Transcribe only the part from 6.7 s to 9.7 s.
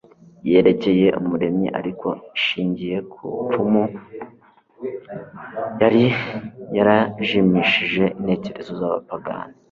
yarijimishije intekerezo z'abapagani